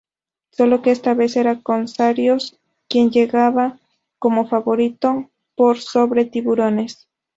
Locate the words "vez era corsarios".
1.13-2.57